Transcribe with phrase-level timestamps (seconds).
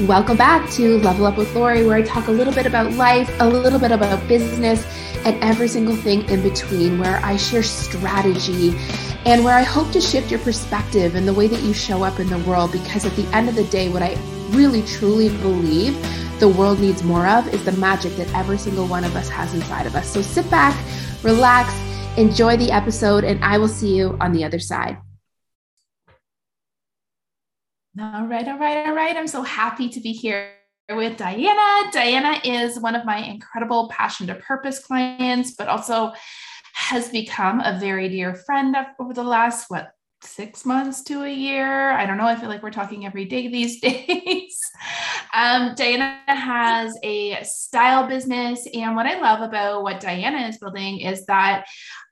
[0.00, 3.34] Welcome back to Level Up with Lori, where I talk a little bit about life,
[3.40, 4.86] a little bit about business,
[5.24, 8.74] and every single thing in between, where I share strategy
[9.24, 12.20] and where I hope to shift your perspective and the way that you show up
[12.20, 12.72] in the world.
[12.72, 14.18] Because at the end of the day, what I
[14.50, 15.98] really truly believe
[16.40, 19.54] the world needs more of is the magic that every single one of us has
[19.54, 20.12] inside of us.
[20.12, 20.76] So sit back,
[21.22, 21.72] relax,
[22.18, 24.98] enjoy the episode, and I will see you on the other side.
[27.98, 29.16] All right, all right, all right.
[29.16, 30.50] I'm so happy to be here
[30.90, 31.90] with Diana.
[31.92, 36.12] Diana is one of my incredible passion to purpose clients, but also
[36.74, 41.90] has become a very dear friend over the last, what, six months to a year.
[41.92, 42.26] I don't know.
[42.26, 44.60] I feel like we're talking every day these days.
[45.32, 48.68] um, Diana has a style business.
[48.74, 51.64] And what I love about what Diana is building is that,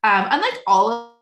[0.03, 1.14] um, unlike all of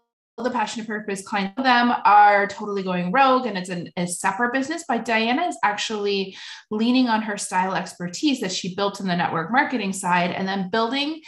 [0.43, 4.07] the passion and purpose clients of them are totally going rogue and it's an, a
[4.07, 4.85] separate business.
[4.87, 6.37] But diana is actually
[6.71, 10.71] leaning on her style expertise that she built in the network marketing side and then
[10.71, 11.23] building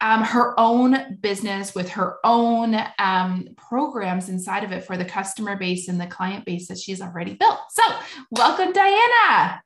[0.00, 5.56] um, her own business with her own um, programs inside of it for the customer
[5.56, 7.58] base and the client base that she's already built.
[7.70, 7.82] So
[8.30, 9.62] welcome diana.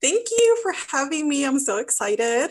[0.00, 1.44] Thank you for having me.
[1.44, 2.50] I'm so excited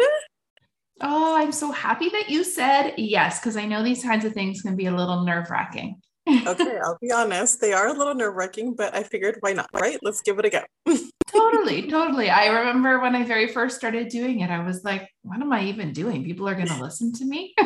[1.01, 4.61] Oh, I'm so happy that you said yes, because I know these kinds of things
[4.61, 5.99] can be a little nerve wracking.
[6.29, 7.59] okay, I'll be honest.
[7.59, 9.97] They are a little nerve wracking, but I figured why not, right?
[10.03, 10.61] Let's give it a go.
[11.27, 12.29] totally, totally.
[12.29, 15.63] I remember when I very first started doing it, I was like, what am I
[15.65, 16.23] even doing?
[16.23, 17.55] People are going to listen to me.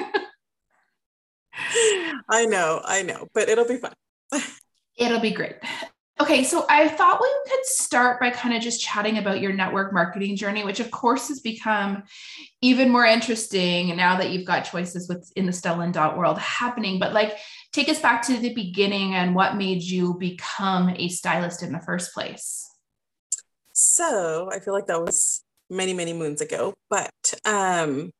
[2.29, 3.93] I know, I know, but it'll be fun.
[4.97, 5.55] it'll be great.
[6.17, 9.91] Okay, so I thought we could start by kind of just chatting about your network
[9.91, 12.03] marketing journey, which of course has become
[12.61, 16.99] even more interesting now that you've got choices within the Stella Dot world happening.
[16.99, 17.37] But like,
[17.73, 21.81] take us back to the beginning and what made you become a stylist in the
[21.81, 22.65] first place.
[23.73, 27.11] So I feel like that was many, many moons ago, but
[27.43, 28.11] um,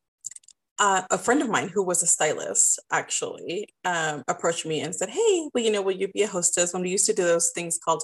[0.78, 5.08] uh, a friend of mine who was a stylist actually um, approached me and said,
[5.08, 6.72] Hey, well, you know, will you be a hostess?
[6.72, 8.02] When we used to do those things called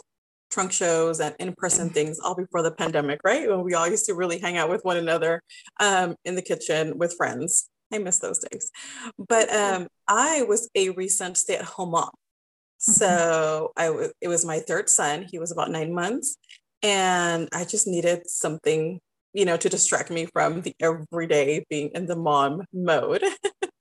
[0.50, 3.48] trunk shows and in-person things all before the pandemic, right?
[3.48, 5.42] When we all used to really hang out with one another
[5.80, 7.68] um, in the kitchen with friends.
[7.92, 8.70] I miss those days.
[9.18, 12.04] But um, I was a recent stay-at-home mom.
[12.04, 12.92] Mm-hmm.
[12.92, 15.26] So I w- it was my third son.
[15.30, 16.36] He was about nine months.
[16.82, 18.98] And I just needed something
[19.32, 23.24] you know, to distract me from the everyday being in the mom mode.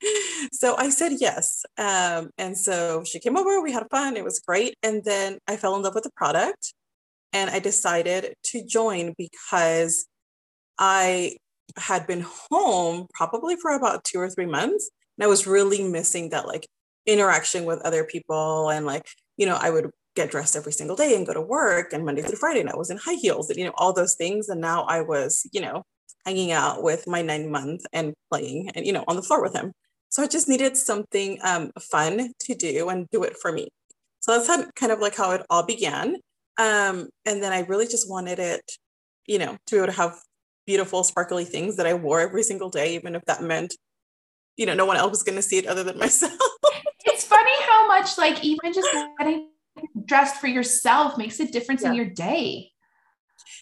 [0.52, 1.64] so I said yes.
[1.78, 4.74] Um, and so she came over, we had fun, it was great.
[4.82, 6.74] And then I fell in love with the product
[7.32, 10.06] and I decided to join because
[10.78, 11.36] I
[11.76, 14.90] had been home probably for about two or three months.
[15.18, 16.66] And I was really missing that like
[17.06, 21.14] interaction with other people and like, you know, I would get dressed every single day
[21.16, 23.58] and go to work and Monday through Friday and I was in high heels and
[23.58, 25.82] you know all those things and now I was you know
[26.26, 29.54] hanging out with my nine month and playing and you know on the floor with
[29.54, 29.72] him.
[30.08, 33.70] So I just needed something um, fun to do and do it for me.
[34.20, 36.16] So that's how, kind of like how it all began.
[36.58, 38.62] Um, and then I really just wanted it
[39.26, 40.18] you know to be able to have
[40.66, 43.74] beautiful sparkly things that I wore every single day even if that meant
[44.56, 46.32] you know no one else was going to see it other than myself.
[47.04, 49.48] It's funny how much like even just getting
[50.06, 51.90] dressed for yourself makes a difference yeah.
[51.90, 52.70] in your day.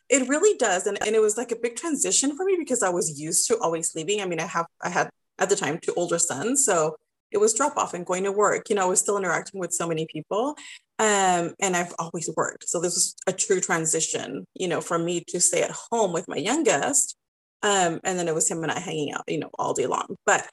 [0.09, 0.87] It really does.
[0.87, 3.59] And, and it was like a big transition for me because I was used to
[3.59, 4.21] always leaving.
[4.21, 6.65] I mean, I have, I had at the time two older sons.
[6.65, 6.97] So
[7.31, 8.69] it was drop off and going to work.
[8.69, 10.56] You know, I was still interacting with so many people.
[10.98, 12.69] Um, and I've always worked.
[12.69, 16.28] So this was a true transition, you know, for me to stay at home with
[16.28, 17.16] my youngest.
[17.62, 20.16] Um, and then it was him and I hanging out, you know, all day long.
[20.27, 20.47] But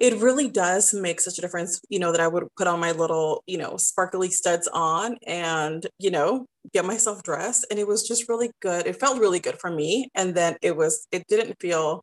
[0.00, 2.92] it really does make such a difference, you know, that I would put on my
[2.92, 7.66] little, you know, sparkly studs on and, you know, get myself dressed.
[7.70, 8.86] And it was just really good.
[8.86, 10.08] It felt really good for me.
[10.14, 12.02] And then it was, it didn't feel,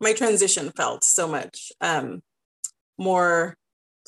[0.00, 2.22] my transition felt so much um,
[2.96, 3.56] more,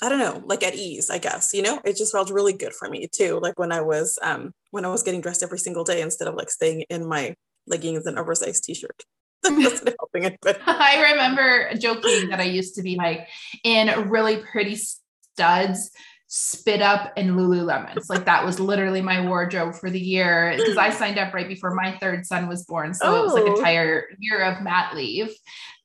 [0.01, 2.73] I don't know, like at ease, I guess, you know, it just felt really good
[2.73, 3.41] for me too.
[3.43, 6.37] Like when I was, um, when I was getting dressed every single day instead of
[6.37, 7.35] like staying in my
[7.67, 9.03] leggings and oversized t-shirt.
[9.99, 10.39] helping it.
[10.43, 10.61] But.
[10.67, 13.29] I remember joking that I used to be like
[13.63, 15.91] in really pretty studs,
[16.27, 18.09] spit up, and Lululemons.
[18.09, 21.75] Like that was literally my wardrobe for the year because I signed up right before
[21.75, 22.95] my third son was born.
[22.95, 23.21] So oh.
[23.21, 23.57] it was like an oh.
[23.57, 25.31] entire year of mat leave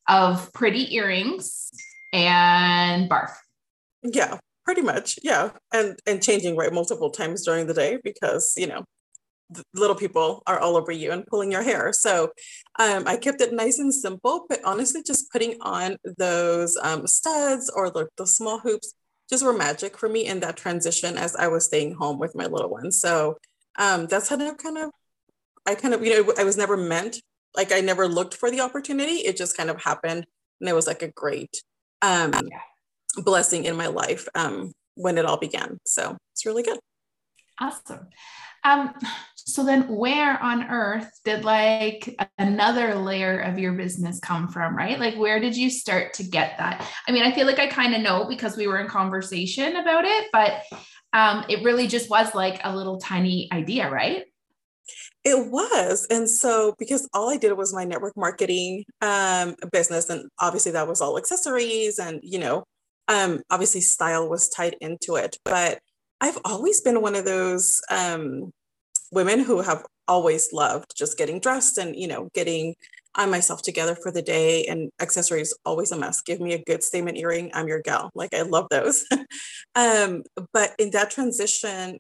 [0.07, 1.69] of pretty earrings
[2.13, 3.31] and barf.
[4.03, 5.19] Yeah, pretty much.
[5.23, 5.51] Yeah.
[5.73, 8.85] And and changing right multiple times during the day because, you know,
[9.74, 11.92] little people are all over you and pulling your hair.
[11.94, 12.31] So
[12.80, 17.69] um, I kept it nice and simple, but honestly, just putting on those um, studs
[17.75, 18.94] or the, the small hoops
[19.30, 22.46] just were magic for me in that transition as I was staying home with my
[22.46, 22.92] little one.
[22.92, 23.38] So
[23.78, 24.92] um, that's how I kind of
[25.66, 27.22] I kind of, you know, I was never meant,
[27.56, 29.16] like I never looked for the opportunity.
[29.18, 30.25] It just kind of happened.
[30.60, 31.62] And it was like a great
[32.01, 32.34] um,
[33.18, 35.78] blessing in my life um, when it all began.
[35.86, 36.80] So it's really good.
[37.60, 38.07] Awesome.
[38.63, 38.94] Um,
[39.35, 45.00] so then where on earth did like another layer of your business come from, right?
[45.00, 46.88] Like where did you start to get that?
[47.07, 50.06] I mean, I feel like I kind of know because we were in conversation about
[50.06, 50.63] it, but
[51.13, 54.25] um, it really just was like a little tiny idea, right?
[55.23, 56.07] It was.
[56.09, 60.88] And so, because all I did was my network marketing um, business, and obviously that
[60.88, 62.63] was all accessories and, you know,
[63.07, 65.38] um, obviously style was tied into it.
[65.44, 65.79] But
[66.21, 68.51] I've always been one of those um,
[69.12, 72.75] women who have always loved just getting dressed and, you know, getting
[73.16, 76.25] I myself together for the day and accessories always a must.
[76.25, 77.51] Give me a good statement earring.
[77.54, 78.12] I'm your gal.
[78.13, 79.06] Like I love those.
[79.75, 80.24] um,
[80.54, 81.98] but in that transition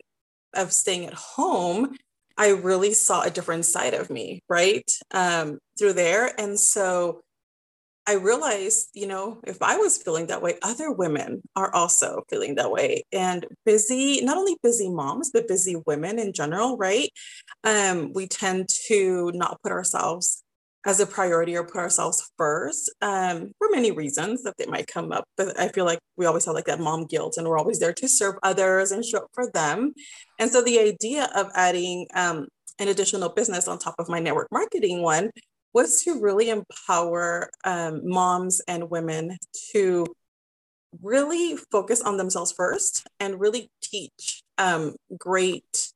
[0.53, 1.95] of staying at home,
[2.37, 4.89] I really saw a different side of me, right?
[5.11, 6.31] Um, through there.
[6.39, 7.21] And so
[8.09, 12.55] I realized, you know, if I was feeling that way, other women are also feeling
[12.55, 13.03] that way.
[13.11, 17.07] And busy, not only busy moms, but busy women in general, right?
[17.63, 20.43] Um, we tend to not put ourselves
[20.87, 25.11] as a priority or put ourselves first um, for many reasons that they might come
[25.11, 25.25] up.
[25.37, 27.93] But I feel like we always have like that mom guilt and we're always there
[27.93, 29.93] to serve others and show up for them.
[30.39, 32.47] And so the idea of adding um,
[32.79, 35.29] an additional business on top of my network marketing one
[35.73, 39.37] was to really empower um, moms and women
[39.71, 40.05] to
[41.01, 45.91] really focus on themselves first and really teach um, great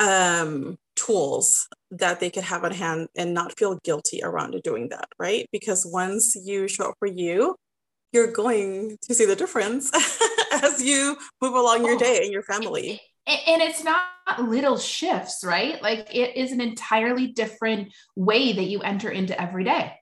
[0.00, 5.08] um, tools that they could have at hand and not feel guilty around doing that,
[5.18, 5.46] right?
[5.52, 7.56] Because once you show up for you,
[8.12, 9.90] you're going to see the difference
[10.52, 11.98] as you move along your oh.
[11.98, 13.00] day and your family.
[13.26, 14.02] And it's not
[14.40, 15.80] little shifts, right?
[15.82, 19.94] Like it is an entirely different way that you enter into every day.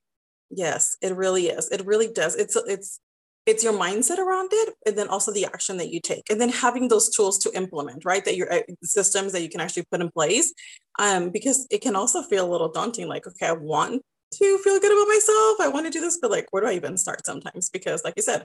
[0.51, 1.69] Yes, it really is.
[1.71, 2.35] It really does.
[2.35, 3.01] It's it's
[3.47, 6.51] it's your mindset around it and then also the action that you take and then
[6.51, 10.01] having those tools to implement right that your uh, systems that you can actually put
[10.01, 10.53] in place
[10.99, 14.03] um, because it can also feel a little daunting like okay i want
[14.33, 16.75] to feel good about myself i want to do this but like where do i
[16.75, 18.45] even start sometimes because like you said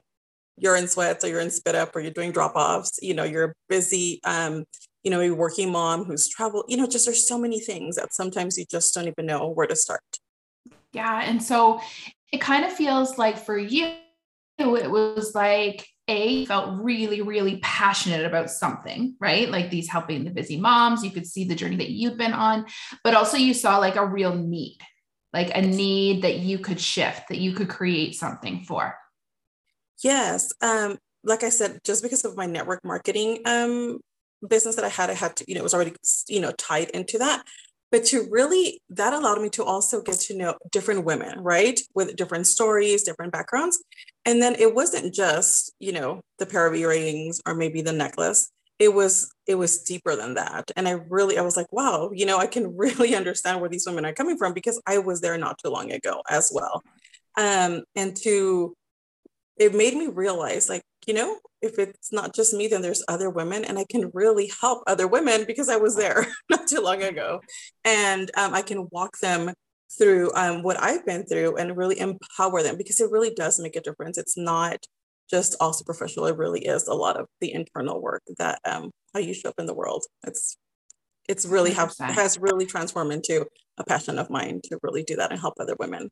[0.56, 3.24] you're in sweats or you're in spit up or you're doing drop offs you know
[3.24, 4.64] you're a busy um,
[5.02, 8.12] you know a working mom who's travel you know just there's so many things that
[8.12, 10.00] sometimes you just don't even know where to start.
[10.92, 11.80] Yeah and so
[12.32, 13.92] it kind of feels like for you
[14.58, 19.50] it was like a felt really really passionate about something right?
[19.50, 22.66] Like these helping the busy moms you could see the journey that you've been on
[23.04, 24.78] but also you saw like a real need
[25.32, 28.96] like a need that you could shift that you could create something for
[30.02, 33.98] yes um like i said just because of my network marketing um
[34.48, 35.94] business that i had i had to you know it was already
[36.28, 37.44] you know tied into that.
[37.92, 42.16] But to really that allowed me to also get to know different women right with
[42.16, 43.82] different stories different backgrounds.
[44.24, 48.50] And then it wasn't just you know the pair of earrings or maybe the necklace.
[48.78, 50.70] It was it was deeper than that.
[50.76, 53.86] And i really i was like wow you know i can really understand where these
[53.86, 56.82] women are coming from because i was there not too long ago as well.
[57.38, 58.74] Um and to
[59.56, 63.30] it made me realize like you know if it's not just me then there's other
[63.30, 67.02] women and i can really help other women because i was there not too long
[67.02, 67.40] ago.
[67.84, 69.52] And um, i can walk them
[69.98, 73.76] through um, what i've been through and really empower them because it really does make
[73.76, 74.18] a difference.
[74.18, 74.78] It's not
[75.30, 76.26] just all superficial.
[76.26, 79.56] It really is a lot of the internal work that um, how you show up
[79.58, 80.04] in the world.
[80.26, 80.56] It's
[81.28, 83.46] it's really have, has really transformed into
[83.78, 86.08] a passion of mine to really do that and help other women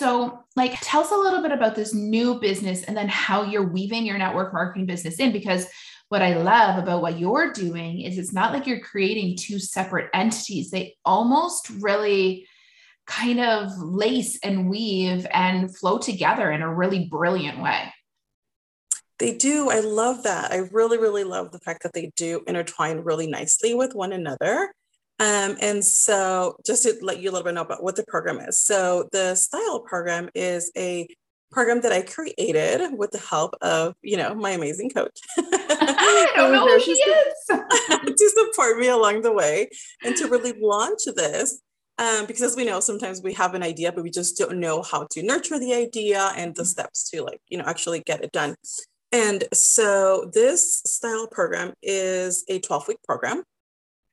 [0.00, 3.70] so, like, tell us a little bit about this new business and then how you're
[3.70, 5.30] weaving your network marketing business in.
[5.30, 5.66] Because
[6.08, 10.08] what I love about what you're doing is it's not like you're creating two separate
[10.14, 12.46] entities, they almost really
[13.06, 17.92] kind of lace and weave and flow together in a really brilliant way.
[19.18, 19.68] They do.
[19.68, 20.50] I love that.
[20.50, 24.72] I really, really love the fact that they do intertwine really nicely with one another.
[25.20, 28.40] Um, and so, just to let you a little bit know about what the program
[28.40, 28.58] is.
[28.58, 31.06] So, the Style program is a
[31.52, 35.20] program that I created with the help of, you know, my amazing coach.
[35.36, 37.34] I don't know who she is.
[37.48, 39.68] to support me along the way
[40.02, 41.60] and to really launch this.
[41.98, 44.80] Um, because as we know, sometimes we have an idea, but we just don't know
[44.80, 48.32] how to nurture the idea and the steps to like, you know, actually get it
[48.32, 48.54] done.
[49.12, 53.42] And so this style program is a 12 week program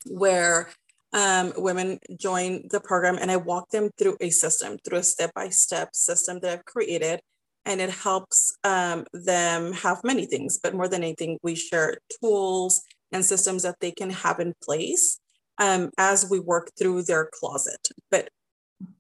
[0.05, 0.69] where
[1.13, 5.33] um, women join the program and I walk them through a system, through a step
[5.33, 7.21] by step system that I've created.
[7.65, 12.81] And it helps um, them have many things, but more than anything, we share tools
[13.11, 15.19] and systems that they can have in place
[15.57, 17.89] um, as we work through their closet.
[18.09, 18.29] But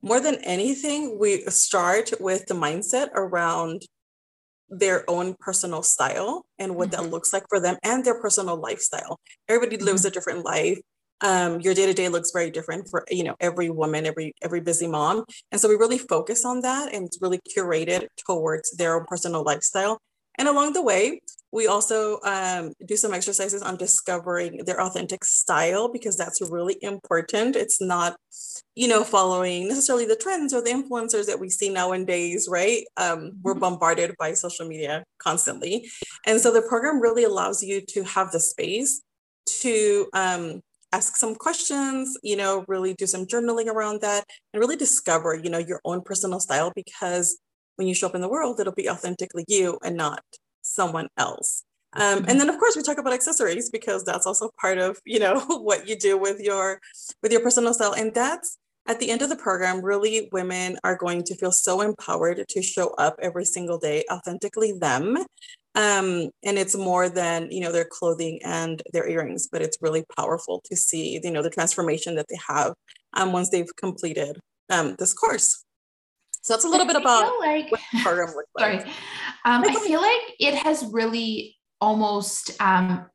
[0.01, 3.83] more than anything, we start with the mindset around
[4.69, 7.03] their own personal style and what mm-hmm.
[7.03, 9.19] that looks like for them and their personal lifestyle.
[9.47, 9.85] Everybody mm-hmm.
[9.85, 10.79] lives a different life.
[11.21, 14.61] Um, your day to day looks very different for you know every woman, every every
[14.61, 18.95] busy mom, and so we really focus on that, and it's really curated towards their
[18.95, 19.99] own personal lifestyle.
[20.37, 21.21] And along the way,
[21.51, 27.55] we also um, do some exercises on discovering their authentic style because that's really important.
[27.55, 28.17] It's not,
[28.75, 32.83] you know, following necessarily the trends or the influencers that we see nowadays, right?
[32.97, 33.61] Um, we're mm-hmm.
[33.61, 35.89] bombarded by social media constantly.
[36.25, 39.01] And so the program really allows you to have the space
[39.61, 44.75] to um, ask some questions, you know, really do some journaling around that and really
[44.75, 47.39] discover, you know, your own personal style because
[47.75, 50.23] when you show up in the world, it'll be authentically you and not
[50.61, 51.63] someone else.
[51.93, 55.19] Um, and then of course we talk about accessories because that's also part of you
[55.19, 56.79] know what you do with your
[57.23, 57.93] with your personal style.
[57.93, 61.81] And that's at the end of the program really women are going to feel so
[61.81, 65.17] empowered to show up every single day authentically them
[65.77, 70.03] um, and it's more than you know their clothing and their earrings but it's really
[70.17, 72.73] powerful to see you know the transformation that they have
[73.13, 74.37] um, once they've completed
[74.69, 75.63] um, this course
[76.41, 78.81] so that's a little bit about like, what the program looks like.
[78.81, 78.93] Sorry.
[79.43, 83.05] Um, I feel like it has really almost um,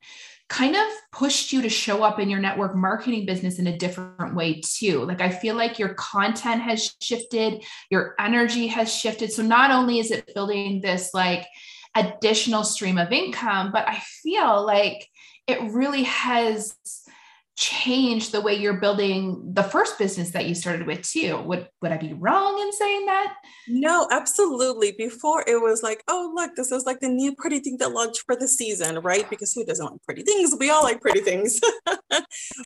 [0.50, 4.34] kind of pushed you to show up in your network marketing business in a different
[4.34, 5.02] way too.
[5.06, 9.32] Like I feel like your content has shifted, your energy has shifted.
[9.32, 11.46] So not only is it building this like
[11.94, 15.08] additional stream of income, but I feel like
[15.46, 16.74] it really has
[17.54, 21.36] changed the way you're building the first business that you started with too.
[21.42, 23.34] Would would i be wrong in saying that?
[23.68, 24.92] No absolutely.
[24.92, 28.22] Before it was like oh look this is like the new pretty thing that launched
[28.24, 29.28] for the season right?
[29.28, 30.56] Because who doesn't want pretty things?
[30.58, 31.60] We all like pretty things.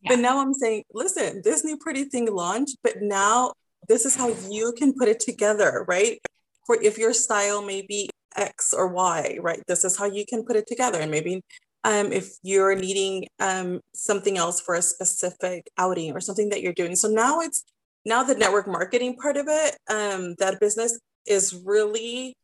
[0.03, 0.11] Yeah.
[0.11, 3.53] but now i'm saying listen this new pretty thing launched but now
[3.89, 6.19] this is how you can put it together right?
[6.67, 9.63] For if your style may be X or Y, right?
[9.67, 11.01] This is how you can put it together.
[11.01, 11.43] And maybe
[11.85, 16.73] um, if you're needing um, something else for a specific outing or something that you're
[16.73, 16.97] doing.
[16.97, 17.65] So now it's
[18.05, 22.37] now the network marketing part of it, um, that business is really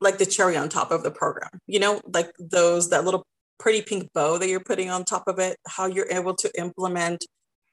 [0.00, 1.50] like the cherry on top of the program.
[1.66, 3.26] You know, like those that little
[3.58, 7.24] pretty pink bow that you're putting on top of it, how you're able to implement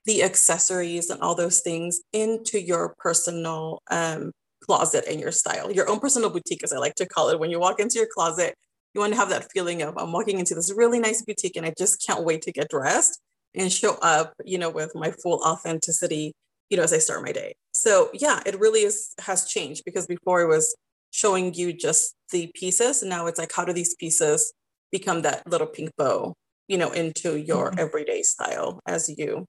[0.05, 4.31] the accessories and all those things into your personal um,
[4.63, 7.39] closet and your style, your own personal boutique, as I like to call it.
[7.39, 8.55] When you walk into your closet,
[8.93, 11.65] you want to have that feeling of I'm walking into this really nice boutique and
[11.65, 13.19] I just can't wait to get dressed
[13.55, 16.33] and show up, you know, with my full authenticity,
[16.69, 17.55] you know, as I start my day.
[17.71, 20.75] So yeah, it really is has changed because before it was
[21.11, 23.01] showing you just the pieces.
[23.01, 24.53] And now it's like, how do these pieces
[24.91, 26.33] become that little pink bow,
[26.67, 27.79] you know, into your mm-hmm.
[27.79, 29.45] everyday style as you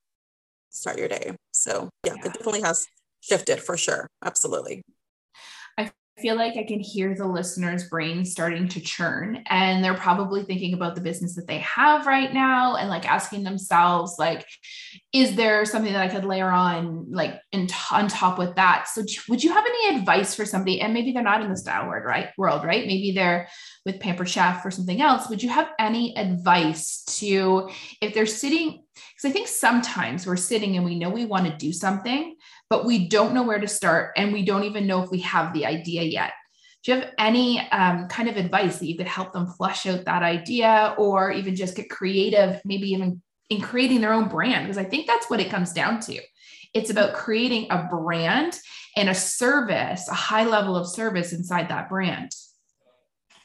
[0.70, 1.34] start your day.
[1.52, 2.86] So yeah, yeah, it definitely has
[3.20, 4.08] shifted for sure.
[4.22, 4.82] Absolutely
[6.18, 10.72] feel like I can hear the listeners' brains starting to churn and they're probably thinking
[10.72, 14.46] about the business that they have right now and like asking themselves like
[15.12, 18.86] is there something that I could layer on like in t- on top with that?
[18.88, 21.88] So would you have any advice for somebody and maybe they're not in the style
[21.88, 22.86] world right world right?
[22.86, 23.48] Maybe they're
[23.84, 25.28] with Pampered Chef or something else.
[25.28, 28.84] Would you have any advice to if they're sitting
[29.24, 32.36] because I think sometimes we're sitting and we know we want to do something
[32.68, 35.52] but we don't know where to start and we don't even know if we have
[35.52, 36.32] the idea yet.
[36.82, 40.04] Do you have any um, kind of advice that you could help them flush out
[40.04, 44.66] that idea or even just get creative, maybe even in creating their own brand?
[44.66, 46.20] Because I think that's what it comes down to.
[46.74, 48.58] It's about creating a brand
[48.96, 52.32] and a service, a high level of service inside that brand.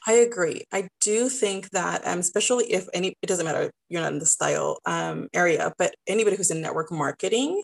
[0.06, 0.64] I agree.
[0.72, 4.26] I do think that, um, especially if any, it doesn't matter, you're not in the
[4.26, 7.62] style um, area, but anybody who's in network marketing,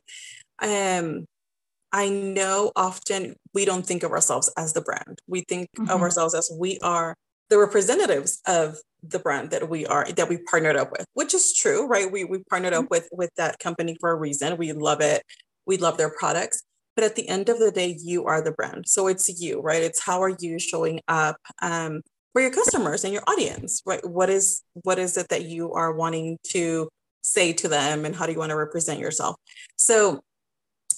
[0.60, 1.26] um,
[1.92, 5.18] I know often we don't think of ourselves as the brand.
[5.26, 5.90] We think mm-hmm.
[5.90, 7.14] of ourselves as we are
[7.48, 11.54] the representatives of the brand that we are that we partnered up with, which is
[11.54, 12.10] true, right?
[12.10, 12.84] We we partnered mm-hmm.
[12.84, 14.56] up with with that company for a reason.
[14.56, 15.22] We love it.
[15.64, 16.62] We love their products.
[16.96, 18.88] But at the end of the day, you are the brand.
[18.88, 19.82] So it's you, right?
[19.82, 22.00] It's how are you showing up um,
[22.36, 24.06] for your customers and your audience, right?
[24.06, 26.90] What is what is it that you are wanting to
[27.22, 29.36] say to them, and how do you want to represent yourself?
[29.76, 30.20] So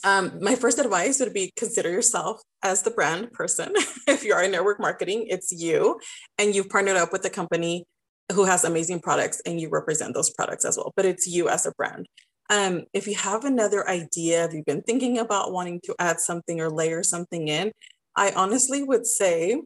[0.03, 3.73] um, my first advice would be consider yourself as the brand person.
[4.09, 6.01] if you are in network marketing, it's you,
[6.39, 7.85] and you've partnered up with a company
[8.33, 10.93] who has amazing products and you represent those products as well.
[10.97, 12.07] But it's you as a brand.
[12.51, 16.61] Um, if you have another idea, if you've been thinking about wanting to add something
[16.61, 17.71] or layer something in,
[18.17, 19.63] I honestly would say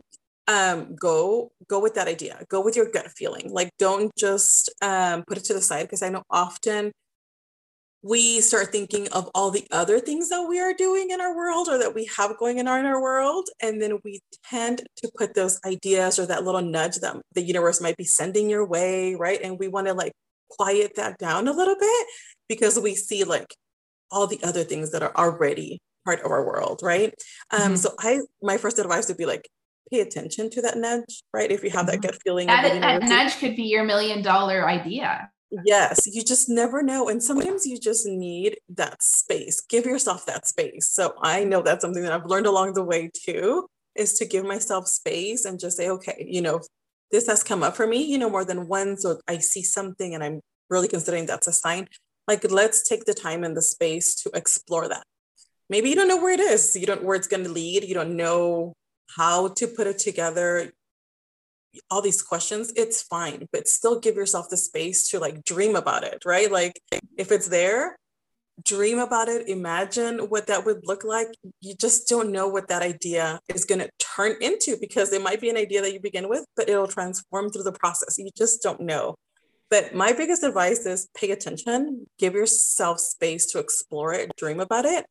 [0.49, 2.45] um, go go with that idea.
[2.49, 3.51] Go with your gut feeling.
[3.53, 6.93] Like don't just um, put it to the side because I know often
[8.03, 11.69] we start thinking of all the other things that we are doing in our world
[11.69, 13.49] or that we have going on in our world.
[13.63, 17.81] And then we tend to put those ideas or that little nudge that the universe
[17.81, 19.39] might be sending your way, right?
[19.41, 20.13] And we want to like
[20.51, 22.07] quiet that down a little bit
[22.49, 23.55] because we see like
[24.11, 27.15] all the other things that are already part of our world, right?
[27.53, 27.75] Um, mm-hmm.
[27.77, 29.49] So I, my first advice would be like,
[29.93, 31.51] pay attention to that nudge, right?
[31.51, 32.11] If you have that mm-hmm.
[32.11, 32.47] gut feeling.
[32.47, 35.31] That, that nudge could be your million dollar idea.
[35.67, 37.11] Yes, you just never know.
[37.11, 39.61] And sometimes you just need that space.
[39.61, 40.89] Give yourself that space.
[40.89, 44.47] So I know that's something that I've learned along the way too, is to give
[44.47, 46.61] myself space and just say, okay, you know,
[47.11, 50.15] this has come up for me, you know, more than once, or I see something
[50.15, 51.87] and I'm really considering that's a sign.
[52.27, 55.05] Like, let's take the time and the space to explore that.
[55.69, 57.95] Maybe you don't know where it is, you don't where it's going to lead, you
[57.95, 58.73] don't know
[59.17, 60.73] how to put it together
[61.91, 66.05] all these questions, it's fine, but still give yourself the space to like dream about
[66.05, 66.51] it, right?
[66.51, 66.81] Like
[67.17, 67.97] if it's there,
[68.63, 71.29] dream about it, imagine what that would look like.
[71.61, 75.41] You just don't know what that idea is going to turn into because it might
[75.41, 78.19] be an idea that you begin with, but it'll transform through the process.
[78.19, 79.17] You just don't know.
[79.71, 84.85] But my biggest advice is pay attention, give yourself space to explore it, dream about
[84.85, 85.07] it,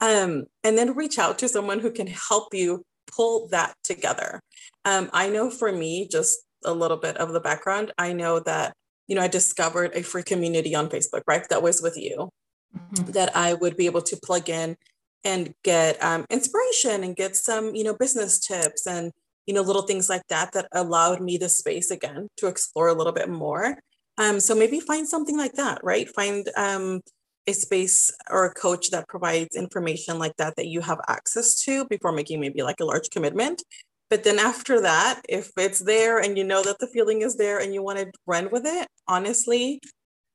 [0.00, 2.84] um, and then reach out to someone who can help you
[3.20, 4.40] pull that together.
[4.86, 8.72] Um, I know for me, just a little bit of the background, I know that,
[9.08, 11.46] you know, I discovered a free community on Facebook, right?
[11.50, 12.30] That was with you,
[12.74, 13.12] mm-hmm.
[13.12, 14.76] that I would be able to plug in
[15.22, 19.12] and get um, inspiration and get some, you know, business tips and,
[19.44, 22.94] you know, little things like that that allowed me the space again to explore a
[22.94, 23.76] little bit more.
[24.16, 26.08] Um, so maybe find something like that, right?
[26.08, 27.02] Find um,
[27.46, 31.84] a space or a coach that provides information like that that you have access to
[31.86, 33.62] before making maybe like a large commitment.
[34.08, 37.58] But then after that, if it's there and you know that the feeling is there
[37.58, 39.80] and you want to run with it, honestly,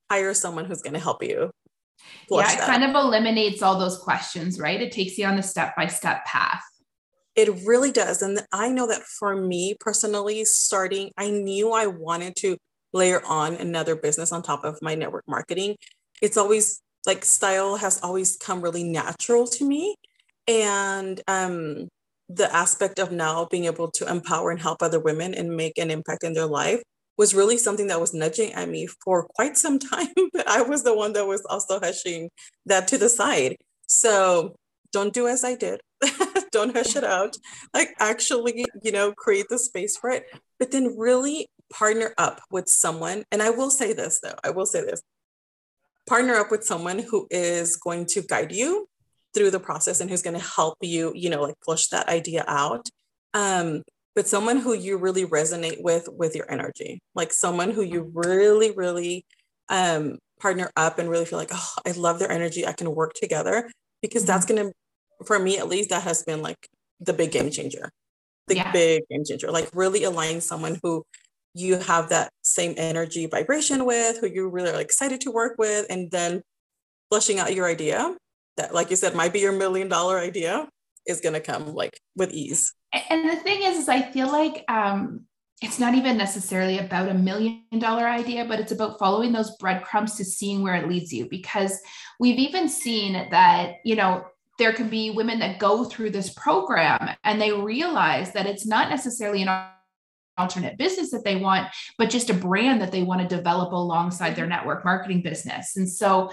[0.10, 1.52] hire someone who's going to help you.
[2.30, 4.82] Yeah, it kind of eliminates all those questions, right?
[4.82, 6.63] It takes you on the step by step path.
[7.36, 8.22] It really does.
[8.22, 12.58] And I know that for me personally, starting, I knew I wanted to
[12.94, 15.76] layer on another business on top of my network marketing.
[16.22, 19.96] It's always like style has always come really natural to me.
[20.48, 21.88] And um,
[22.30, 25.91] the aspect of now being able to empower and help other women and make an
[25.91, 26.82] impact in their life
[27.18, 30.13] was really something that was nudging at me for quite some time.
[30.34, 32.30] But I was the one that was also hushing
[32.65, 33.58] that to the side.
[33.88, 34.56] So
[34.91, 35.82] don't do as I did.
[36.52, 37.38] don't hush it out.
[37.74, 40.26] Like actually, you know, create the space for it.
[40.60, 43.24] But then really partner up with someone.
[43.32, 45.02] And I will say this though, I will say this
[46.08, 48.88] partner up with someone who is going to guide you
[49.34, 52.46] through the process and who's going to help you, you know, like push that idea
[52.48, 52.88] out.
[53.34, 53.84] Um,
[54.15, 58.72] but someone who you really resonate with with your energy, like someone who you really,
[58.72, 59.26] really
[59.68, 62.65] um, partner up and really feel like, oh, I love their energy.
[62.65, 63.70] I can work together
[64.02, 64.28] because mm-hmm.
[64.28, 66.70] that's going to, for me at least, that has been like
[67.02, 67.89] the big game changer,
[68.48, 68.72] the yeah.
[68.72, 69.52] big game changer.
[69.52, 71.04] Like really align someone who
[71.56, 76.12] you have that same energy vibration with, who you're really excited to work with, and
[76.12, 76.41] then
[77.10, 78.15] flushing out your idea
[78.58, 80.68] that, like you said, might be your million dollar idea
[81.08, 82.74] is going to come like with ease.
[83.10, 85.22] And the thing is, is I feel like um,
[85.62, 90.15] it's not even necessarily about a million dollar idea, but it's about following those breadcrumbs
[90.18, 91.28] to seeing where it leads you.
[91.30, 91.80] Because
[92.20, 94.26] we've even seen that, you know,
[94.58, 98.89] there can be women that go through this program and they realize that it's not
[98.89, 99.50] necessarily an
[100.38, 101.67] alternate business that they want,
[101.98, 104.52] but just a brand that they want to develop alongside their mm-hmm.
[104.52, 105.78] network marketing business.
[105.78, 106.32] And so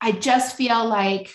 [0.00, 1.34] I just feel like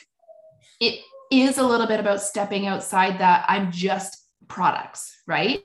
[0.80, 1.00] it
[1.32, 5.62] is a little bit about stepping outside that I'm just products, right?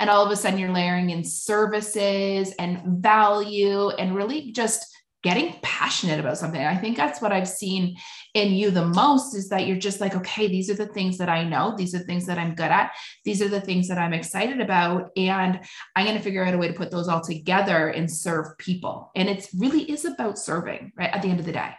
[0.00, 4.95] And all of a sudden you're layering in services and value and really just
[5.26, 6.64] getting passionate about something.
[6.64, 7.96] I think that's what I've seen
[8.34, 11.28] in you the most is that you're just like, okay, these are the things that
[11.28, 11.74] I know.
[11.76, 12.92] These are the things that I'm good at.
[13.24, 15.10] These are the things that I'm excited about.
[15.16, 15.58] And
[15.96, 19.10] I'm going to figure out a way to put those all together and serve people.
[19.16, 21.10] And it really is about serving, right?
[21.12, 21.72] At the end of the day.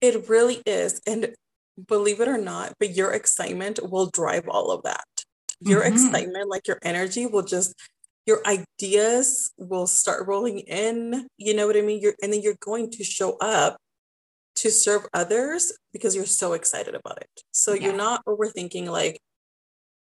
[0.00, 1.00] It really is.
[1.06, 1.32] And
[1.86, 5.04] believe it or not, but your excitement will drive all of that.
[5.60, 5.94] Your mm-hmm.
[5.94, 7.72] excitement, like your energy, will just
[8.26, 12.00] your ideas will start rolling in you know what i mean?
[12.00, 13.76] You're and then you're going to show up
[14.56, 17.28] to serve others because you're so excited about it.
[17.50, 17.86] So yeah.
[17.86, 19.20] you're not overthinking like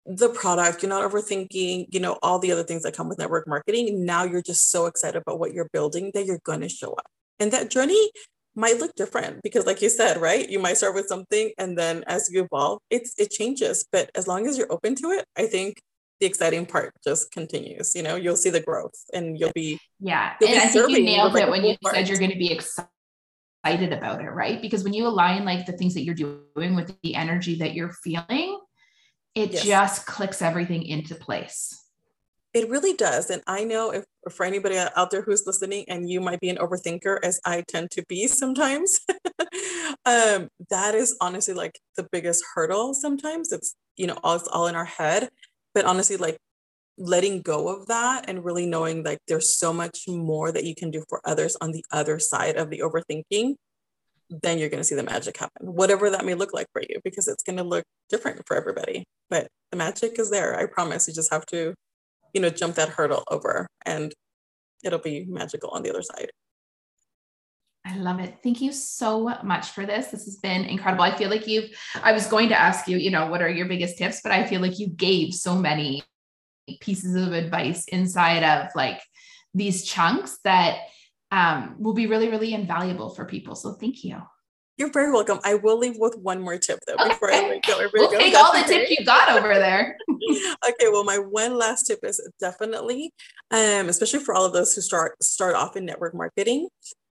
[0.05, 3.47] the product you're not overthinking you know all the other things that come with network
[3.47, 4.05] marketing.
[4.05, 7.05] Now you're just so excited about what you're building that you're going to show up.
[7.39, 8.11] And that journey
[8.55, 10.49] might look different because like you said right?
[10.49, 13.85] You might start with something and then as you evolve it's it changes.
[13.91, 15.81] But as long as you're open to it i think
[16.21, 17.93] the exciting part just continues.
[17.93, 20.35] You know, you'll see the growth and you'll be yeah.
[20.39, 22.53] You'll and be I think you nailed it when you said you're going to be
[22.53, 22.87] excited
[23.63, 24.61] excited about it, right?
[24.61, 27.93] Because when you align like the things that you're doing with the energy that you're
[28.03, 28.59] feeling,
[29.35, 29.63] it yes.
[29.63, 31.77] just clicks everything into place.
[32.53, 33.29] It really does.
[33.29, 36.57] And I know if for anybody out there who's listening and you might be an
[36.57, 38.99] overthinker as I tend to be sometimes,
[40.05, 43.51] um, that is honestly like the biggest hurdle sometimes.
[43.51, 45.29] It's, you know, all, it's all in our head.
[45.73, 46.37] But honestly, like
[46.97, 50.91] letting go of that and really knowing like there's so much more that you can
[50.91, 53.55] do for others on the other side of the overthinking
[54.41, 56.99] then you're going to see the magic happen whatever that may look like for you
[57.03, 59.03] because it's going to look different for everybody.
[59.29, 61.07] But the magic is there i promise.
[61.07, 61.73] You just have to
[62.33, 64.13] you know jump that hurdle over and
[64.83, 66.29] it'll be magical on the other side
[67.85, 68.37] I love it.
[68.43, 70.07] Thank you so much for this.
[70.07, 71.03] This has been incredible.
[71.03, 71.71] I feel like you've,
[72.03, 74.45] I was going to ask you, you know, what are your biggest tips, but I
[74.45, 76.03] feel like you gave so many
[76.79, 79.01] pieces of advice inside of like
[79.53, 80.77] these chunks that
[81.31, 83.55] um, will be really, really invaluable for people.
[83.55, 84.21] So thank you.
[84.77, 85.39] You're very welcome.
[85.43, 87.09] I will leave with one more tip though okay.
[87.09, 87.79] before I go.
[87.79, 89.97] I we'll take all the tips you got over there.
[90.69, 93.13] okay, well, my one last tip is definitely,
[93.51, 96.69] um, especially for all of those who start start off in network marketing.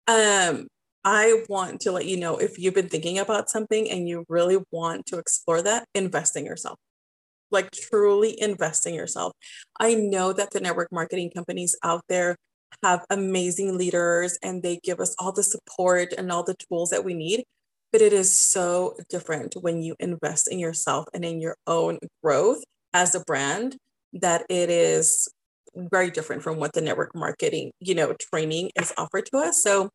[0.08, 0.68] Um,
[1.06, 4.58] I want to let you know if you've been thinking about something and you really
[4.72, 6.78] want to explore that, invest in yourself
[7.54, 9.32] like truly invest in yourself.
[9.80, 12.36] I know that the network marketing companies out there
[12.82, 17.06] have amazing leaders and they give us all the support and all the tools that
[17.06, 17.44] we need.
[17.94, 22.64] But it is so different when you invest in yourself and in your own growth
[22.92, 23.78] as a brand
[24.14, 25.30] that it is
[25.76, 29.62] very different from what the network marketing, you know, training is offered to us.
[29.62, 29.90] So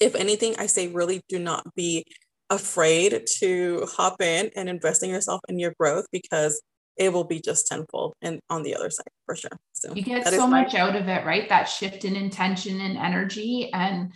[0.00, 2.04] if anything, I say really do not be
[2.48, 6.60] afraid to hop in and invest in yourself and your growth because
[6.96, 9.50] it will be just tenfold and on the other side for sure.
[9.72, 11.48] So you get so much out of it, right?
[11.48, 13.70] That shift in intention and energy.
[13.72, 14.12] And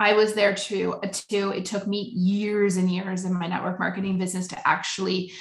[0.00, 1.50] I was there too, uh, too.
[1.50, 5.32] It took me years and years in my network marketing business to actually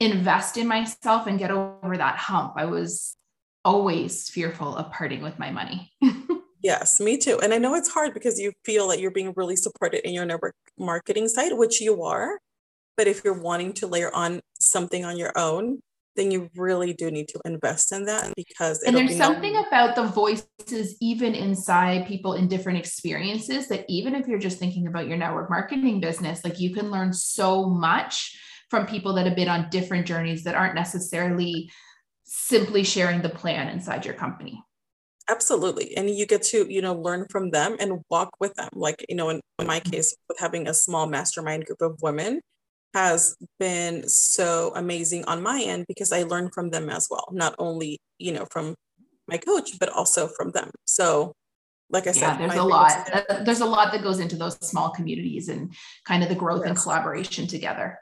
[0.00, 2.54] invest in myself and get over that hump.
[2.56, 3.16] I was
[3.64, 5.92] always fearful of parting with my money.
[6.62, 7.38] yes, me too.
[7.42, 10.24] And I know it's hard because you feel that you're being really supported in your
[10.24, 12.38] network marketing side, which you are.
[12.96, 15.80] But if you're wanting to layer on something on your own,
[16.16, 20.04] then you really do need to invest in that because and there's something about the
[20.04, 25.16] voices even inside people in different experiences that even if you're just thinking about your
[25.16, 28.38] network marketing business like you can learn so much
[28.70, 31.70] from people that have been on different journeys that aren't necessarily
[32.24, 34.62] simply sharing the plan inside your company
[35.30, 39.04] absolutely and you get to you know learn from them and walk with them like
[39.08, 42.40] you know in, in my case with having a small mastermind group of women
[42.94, 47.54] has been so amazing on my end because I learned from them as well, not
[47.58, 48.76] only, you know, from
[49.26, 50.70] my coach, but also from them.
[50.84, 51.32] So,
[51.90, 53.44] like I said, yeah, there's a lot.
[53.44, 55.74] There's a lot that goes into those small communities and
[56.06, 56.68] kind of the growth yes.
[56.68, 57.98] and collaboration together.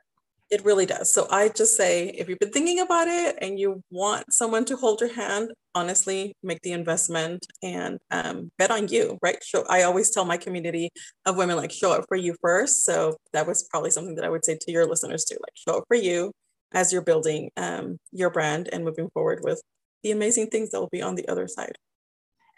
[0.52, 1.10] It really does.
[1.10, 4.76] So I just say if you've been thinking about it and you want someone to
[4.76, 9.42] hold your hand, honestly, make the investment and um, bet on you, right?
[9.42, 10.90] Show, I always tell my community
[11.24, 12.84] of women, like, show up for you first.
[12.84, 15.78] So that was probably something that I would say to your listeners too, like, show
[15.78, 16.32] up for you
[16.72, 19.62] as you're building um, your brand and moving forward with
[20.02, 21.76] the amazing things that will be on the other side.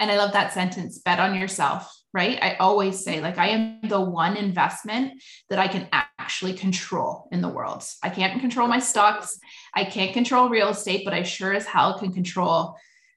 [0.01, 2.39] And I love that sentence bet on yourself, right?
[2.43, 7.41] I always say, like, I am the one investment that I can actually control in
[7.41, 7.85] the world.
[8.03, 9.39] I can't control my stocks,
[9.73, 12.77] I can't control real estate, but I sure as hell can control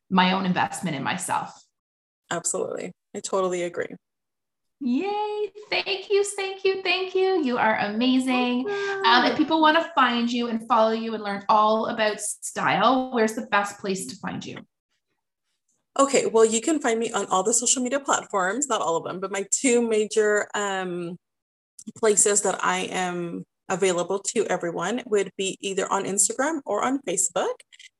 [0.09, 1.51] my own investment in myself.
[2.29, 2.91] Absolutely.
[3.15, 3.95] I totally agree.
[4.79, 5.51] Yay.
[5.71, 6.23] Thank you.
[6.23, 6.83] Thank you.
[6.83, 7.43] Thank you.
[7.43, 8.69] You are amazing.
[9.05, 13.11] Um, if people want to find you and follow you and learn all about style,
[13.11, 14.59] where's the best place to find you?
[15.99, 19.03] Okay, well, you can find me on all the social media platforms, not all of
[19.03, 21.17] them, but my two major um,
[21.97, 27.53] places that I am available to everyone would be either on Instagram or on Facebook.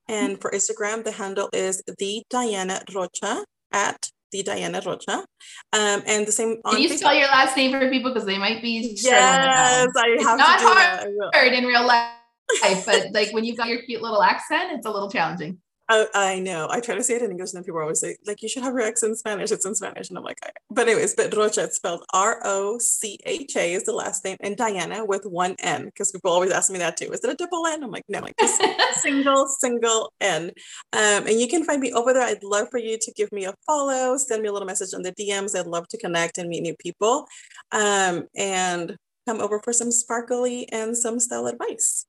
[0.08, 5.26] And for Instagram, the handle is the Diana Rocha at the Diana Rocha.
[5.74, 6.98] Um, and the same on Can you Facebook.
[7.00, 10.60] spell your last name for people because they might be yes, I it's have not
[10.62, 14.92] hard in real life, but like when you've got your cute little accent, it's a
[14.92, 15.60] little challenging.
[15.89, 16.67] I, I know.
[16.69, 18.63] I try to say it in English, and then people always say, like, you should
[18.63, 19.52] have your accent in Spanish.
[19.52, 20.10] It's in Spanish.
[20.10, 23.84] And I'm like, but anyways, but Rocha, it's spelled R O C H A is
[23.84, 27.12] the last name, and Diana with one N, because people always ask me that too.
[27.12, 27.84] Is it a double N?
[27.84, 28.62] I'm like, no, like just
[29.02, 30.52] single, single N.
[30.93, 32.23] Um, and you can find me over there.
[32.23, 35.04] I'd love for you to give me a follow, send me a little message on
[35.04, 35.58] the DMs.
[35.58, 37.28] I'd love to connect and meet new people.
[37.71, 38.97] Um, and
[39.28, 42.06] come over for some sparkly and some style advice.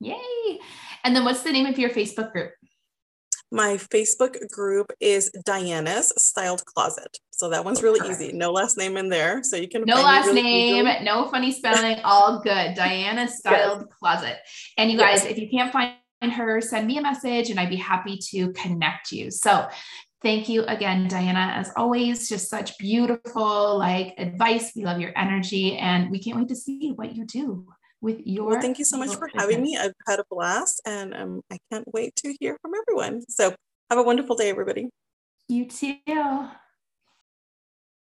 [0.00, 0.58] Yay.
[1.04, 2.52] And then what's the name of your Facebook group?
[3.52, 7.18] My Facebook group is Diana's Styled Closet.
[7.32, 8.20] So that one's really Correct.
[8.20, 8.32] easy.
[8.32, 9.42] No last name in there.
[9.42, 11.04] So you can no last really name, easily.
[11.04, 12.74] no funny spelling, all good.
[12.76, 13.96] Diana's Styled yes.
[13.98, 14.36] Closet.
[14.78, 15.32] And you guys, yes.
[15.32, 19.10] if you can't find her, send me a message and I'd be happy to connect
[19.10, 19.32] you.
[19.32, 19.66] So
[20.22, 22.28] thank you again, Diana, as always.
[22.28, 24.72] Just such beautiful like advice.
[24.76, 27.66] We love your energy and we can't wait to see what you do
[28.00, 28.50] with your.
[28.50, 29.42] Well, thank you so much for business.
[29.42, 29.76] having me.
[29.76, 33.22] I've had a blast and um, I can't wait to hear from everyone.
[33.28, 33.54] So
[33.90, 34.88] have a wonderful day, everybody.
[35.48, 35.96] You too.